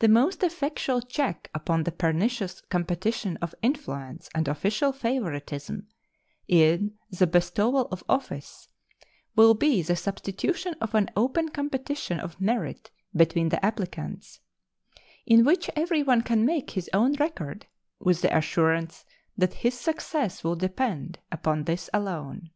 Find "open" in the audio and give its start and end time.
11.16-11.48